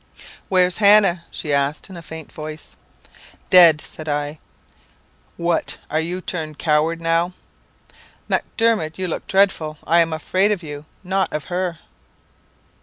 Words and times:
"'Where's 0.49 0.79
Hannah?' 0.79 1.25
she 1.29 1.53
asked, 1.53 1.87
in 1.87 1.95
a 1.95 2.01
faint 2.01 2.31
voice. 2.31 2.75
"'Dead,' 3.51 3.79
said 3.79 4.09
I. 4.09 4.39
'What! 5.37 5.77
are 5.91 5.99
you 5.99 6.21
turned 6.21 6.57
coward 6.57 6.99
now?' 6.99 7.33
"'Macdermot, 8.27 8.97
you 8.97 9.07
look 9.07 9.27
dreadful. 9.27 9.77
I 9.85 9.99
am 9.99 10.11
afraid 10.11 10.51
of 10.51 10.63
you, 10.63 10.85
not 11.03 11.31
of 11.31 11.45
her.' 11.53 11.77